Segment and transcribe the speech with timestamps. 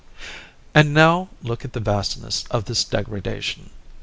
[0.73, 3.69] And now look at the vastness of this degradation.